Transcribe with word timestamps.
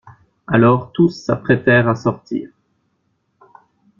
Alors 0.47 0.91
tous 0.93 1.09
s'apprêtèrent 1.09 1.87
à 1.87 1.93
sortir. 1.95 2.49